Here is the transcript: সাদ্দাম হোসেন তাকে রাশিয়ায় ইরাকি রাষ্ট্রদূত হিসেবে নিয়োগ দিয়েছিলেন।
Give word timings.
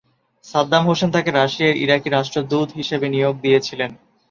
সাদ্দাম 0.45 0.83
হোসেন 0.85 1.09
তাকে 1.11 1.29
রাশিয়ায় 1.31 1.79
ইরাকি 1.83 2.07
রাষ্ট্রদূত 2.09 2.69
হিসেবে 2.79 3.07
নিয়োগ 3.09 3.35
দিয়েছিলেন। 3.43 3.91